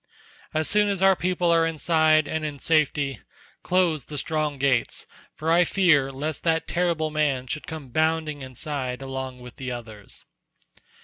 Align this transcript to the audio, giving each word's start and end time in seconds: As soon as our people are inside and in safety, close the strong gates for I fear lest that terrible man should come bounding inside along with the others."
As 0.51 0.67
soon 0.67 0.87
as 0.89 1.03
our 1.03 1.15
people 1.15 1.51
are 1.51 1.67
inside 1.67 2.27
and 2.27 2.43
in 2.43 2.57
safety, 2.57 3.19
close 3.61 4.05
the 4.05 4.17
strong 4.17 4.57
gates 4.57 5.05
for 5.35 5.51
I 5.51 5.63
fear 5.63 6.11
lest 6.11 6.43
that 6.43 6.67
terrible 6.67 7.11
man 7.11 7.45
should 7.45 7.67
come 7.67 7.89
bounding 7.89 8.41
inside 8.41 9.03
along 9.03 9.41
with 9.41 9.57
the 9.57 9.71
others." 9.71 10.25